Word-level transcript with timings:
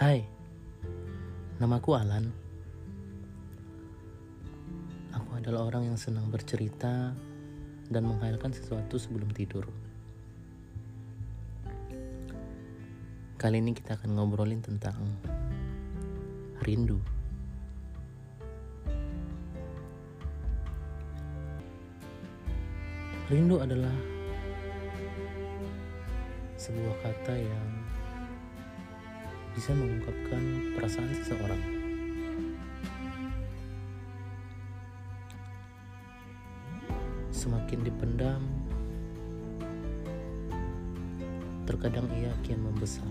Hai, 0.00 0.24
namaku 1.60 1.92
Alan. 1.92 2.32
Aku 5.12 5.36
adalah 5.36 5.68
orang 5.68 5.92
yang 5.92 6.00
senang 6.00 6.32
bercerita 6.32 7.12
dan 7.92 8.02
menghayalkan 8.08 8.48
sesuatu 8.48 8.96
sebelum 8.96 9.28
tidur. 9.36 9.68
Kali 13.36 13.60
ini 13.60 13.76
kita 13.76 14.00
akan 14.00 14.16
ngobrolin 14.16 14.64
tentang 14.64 14.96
rindu. 16.64 16.96
Rindu 23.28 23.60
adalah 23.60 23.92
sebuah 26.56 26.96
kata 27.04 27.36
yang 27.36 27.79
bisa 29.54 29.74
mengungkapkan 29.74 30.42
perasaan 30.78 31.10
seseorang. 31.14 31.62
Semakin 37.34 37.80
dipendam, 37.82 38.42
terkadang 41.64 42.06
ia 42.14 42.30
kian 42.44 42.60
membesar. 42.60 43.06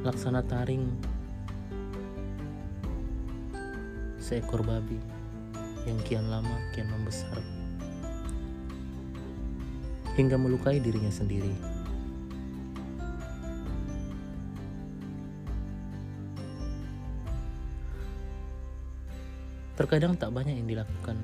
Laksana 0.00 0.40
taring 0.40 0.88
seekor 4.16 4.64
babi 4.64 4.96
yang 5.84 6.00
kian 6.08 6.24
lama 6.32 6.56
kian 6.72 6.88
membesar 6.88 7.59
hingga 10.20 10.36
melukai 10.36 10.76
dirinya 10.76 11.08
sendiri. 11.08 11.48
Terkadang 19.80 20.12
tak 20.20 20.28
banyak 20.28 20.60
yang 20.60 20.68
dilakukan 20.68 21.16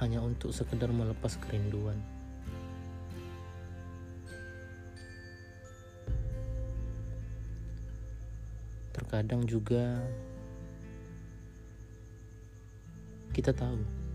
hanya 0.00 0.24
untuk 0.24 0.56
sekedar 0.56 0.88
melepas 0.88 1.36
kerinduan. 1.36 2.00
Terkadang 8.96 9.44
juga 9.44 10.00
kita 13.36 13.52
tahu 13.52 14.05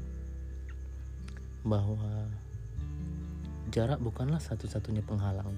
bahwa 1.61 2.27
jarak 3.69 4.01
bukanlah 4.01 4.41
satu-satunya 4.41 5.05
penghalang. 5.05 5.53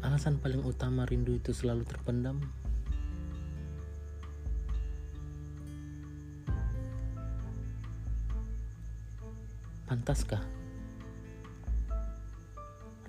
Alasan 0.00 0.40
paling 0.40 0.64
utama 0.64 1.04
rindu 1.06 1.36
itu 1.36 1.52
selalu 1.52 1.84
terpendam 1.84 2.40
Pantaskah 9.90 10.42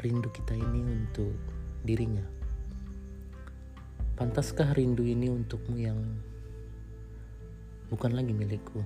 rindu 0.01 0.33
kita 0.33 0.57
ini 0.57 0.81
untuk 0.81 1.37
dirinya? 1.85 2.40
Pantaskah 4.21 4.77
rindu 4.77 5.01
ini 5.01 5.33
untukmu 5.33 5.81
yang 5.81 5.97
bukan 7.89 8.13
lagi 8.13 8.29
milikku? 8.29 8.85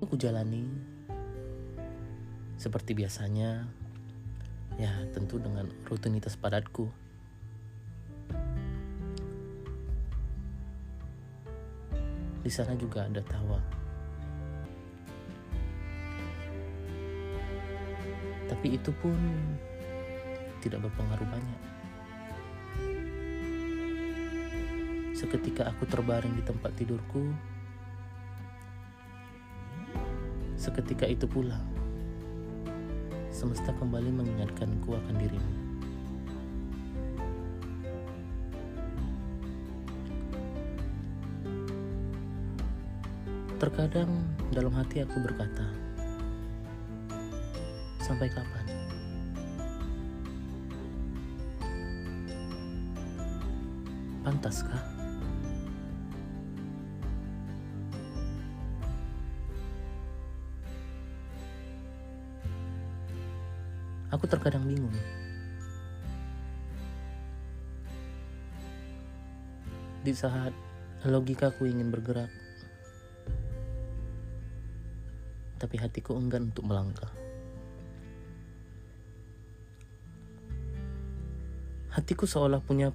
Aku 0.00 0.16
jalani 0.16 0.64
seperti 2.56 2.96
biasanya, 2.96 3.68
ya 4.80 5.04
tentu 5.12 5.36
dengan 5.36 5.68
rutinitas 5.84 6.32
padatku. 6.40 6.88
Di 12.40 12.48
sana 12.48 12.72
juga 12.72 13.04
ada 13.04 13.20
tawa. 13.20 13.83
Tapi 18.64 18.80
itu 18.80 18.96
pun 18.96 19.12
tidak 20.64 20.88
berpengaruh 20.88 21.28
banyak. 21.28 21.62
Seketika 25.12 25.68
aku 25.68 25.84
terbaring 25.84 26.32
di 26.32 26.40
tempat 26.40 26.72
tidurku, 26.72 27.28
seketika 30.56 31.04
itu 31.04 31.28
pula 31.28 31.60
semesta 33.28 33.68
kembali 33.76 34.08
mengingatkanku 34.08 34.96
akan 34.96 35.14
dirimu. 35.20 35.52
Terkadang 43.60 44.08
dalam 44.56 44.72
hati 44.72 45.04
aku 45.04 45.20
berkata, 45.20 45.83
sampai 48.04 48.28
kapan? 48.28 48.66
Pantaskah? 54.20 54.84
Aku 64.12 64.28
terkadang 64.28 64.68
bingung. 64.68 64.92
Di 70.04 70.12
saat 70.12 70.52
logikaku 71.08 71.72
ingin 71.72 71.88
bergerak, 71.88 72.28
tapi 75.56 75.80
hatiku 75.80 76.20
enggan 76.20 76.52
untuk 76.52 76.68
melangkah. 76.68 77.23
Hatiku 82.04 82.28
seolah 82.28 82.60
punya 82.60 82.92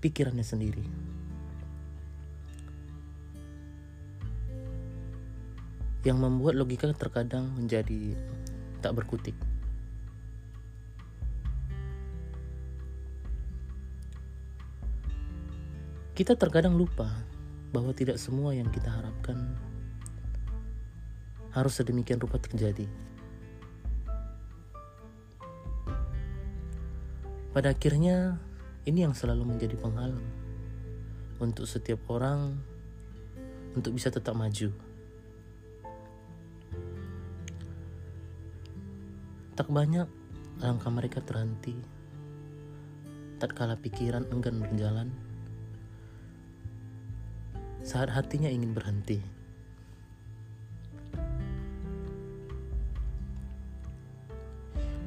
pikirannya 0.00 0.40
sendiri. 0.40 0.80
Yang 6.08 6.16
membuat 6.24 6.56
logika 6.56 6.88
terkadang 6.96 7.52
menjadi 7.52 8.16
tak 8.80 8.96
berkutik. 8.96 9.36
Kita 16.16 16.32
terkadang 16.32 16.80
lupa 16.80 17.12
bahwa 17.76 17.92
tidak 17.92 18.16
semua 18.16 18.56
yang 18.56 18.72
kita 18.72 18.88
harapkan 18.88 19.52
harus 21.52 21.76
sedemikian 21.76 22.24
rupa 22.24 22.40
terjadi. 22.40 22.88
Pada 27.52 27.72
akhirnya, 27.72 28.36
ini 28.86 29.02
yang 29.02 29.18
selalu 29.18 29.42
menjadi 29.42 29.74
penghalang 29.74 30.22
untuk 31.42 31.66
setiap 31.66 32.06
orang 32.06 32.54
untuk 33.74 33.90
bisa 33.98 34.14
tetap 34.14 34.38
maju. 34.38 34.70
Tak 39.58 39.66
banyak 39.66 40.06
langkah 40.62 40.92
mereka 40.94 41.18
terhenti, 41.18 41.74
tak 43.42 43.58
kala 43.58 43.74
pikiran 43.74 44.22
enggan 44.30 44.62
berjalan, 44.62 45.10
saat 47.82 48.14
hatinya 48.14 48.46
ingin 48.46 48.70
berhenti. 48.70 49.18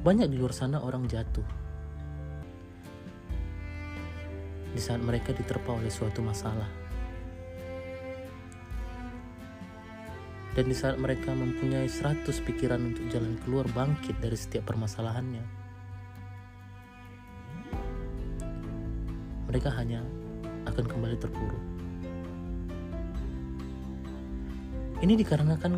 Banyak 0.04 0.28
di 0.32 0.36
luar 0.36 0.52
sana 0.52 0.80
orang 0.80 1.08
jatuh 1.08 1.69
di 4.70 4.80
saat 4.80 5.02
mereka 5.02 5.34
diterpa 5.34 5.74
oleh 5.74 5.90
suatu 5.90 6.22
masalah. 6.22 6.68
Dan 10.50 10.66
di 10.66 10.74
saat 10.74 10.98
mereka 10.98 11.30
mempunyai 11.30 11.86
seratus 11.86 12.42
pikiran 12.42 12.82
untuk 12.82 13.06
jalan 13.08 13.38
keluar 13.46 13.70
bangkit 13.70 14.18
dari 14.18 14.34
setiap 14.34 14.66
permasalahannya, 14.66 15.44
mereka 19.46 19.70
hanya 19.78 20.02
akan 20.66 20.84
kembali 20.90 21.16
terpuruk. 21.22 21.64
Ini 25.00 25.16
dikarenakan 25.16 25.72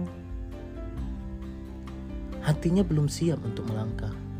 hatinya 2.42 2.82
belum 2.82 3.06
siap 3.06 3.38
untuk 3.46 3.70
melangkah. 3.70 4.31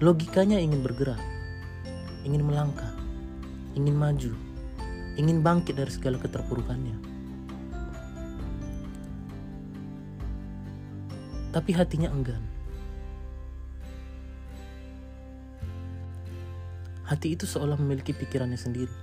Logikanya 0.00 0.56
ingin 0.56 0.80
bergerak, 0.80 1.20
ingin 2.24 2.40
melangkah, 2.40 2.88
ingin 3.76 3.92
maju, 3.92 4.32
ingin 5.20 5.44
bangkit 5.44 5.76
dari 5.76 5.92
segala 5.92 6.16
keterpurukannya. 6.16 6.96
Tapi 11.52 11.70
hatinya 11.76 12.08
enggan. 12.08 12.40
Hati 17.04 17.36
itu 17.36 17.44
seolah 17.44 17.76
memiliki 17.76 18.16
pikirannya 18.16 18.56
sendiri. 18.56 18.96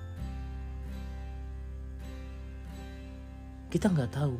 Kita 3.69 3.93
nggak 3.93 4.17
tahu 4.17 4.33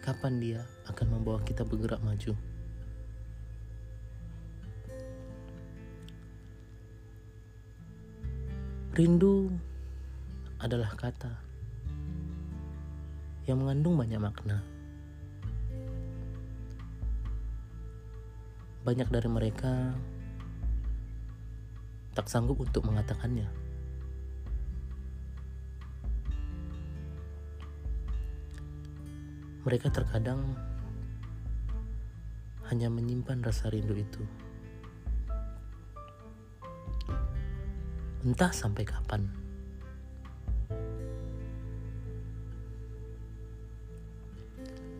kapan 0.00 0.40
dia 0.40 0.60
akan 0.88 1.20
membawa 1.20 1.44
kita 1.44 1.60
bergerak 1.60 2.00
maju. 2.00 2.55
Rindu 8.96 9.52
adalah 10.56 10.88
kata 10.96 11.28
yang 13.44 13.60
mengandung 13.60 13.92
banyak 13.92 14.16
makna. 14.16 14.64
Banyak 18.88 19.04
dari 19.12 19.28
mereka 19.28 19.92
tak 22.16 22.24
sanggup 22.32 22.56
untuk 22.56 22.88
mengatakannya. 22.88 23.44
Mereka 29.68 29.92
terkadang 29.92 30.40
hanya 32.72 32.88
menyimpan 32.88 33.44
rasa 33.44 33.68
rindu 33.68 33.92
itu. 33.92 34.24
Entah 38.24 38.52
sampai 38.54 38.86
kapan. 38.86 39.26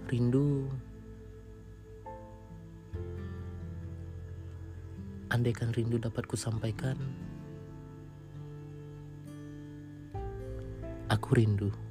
Rindu, 0.07 0.71
andaikan 5.35 5.75
rindu 5.75 5.99
dapat 5.99 6.23
kusampaikan, 6.31 6.95
aku 11.11 11.29
rindu. 11.35 11.86